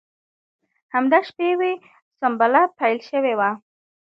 [0.93, 1.73] همدا شپې وې
[2.19, 3.49] سنبله پیل شوې وه.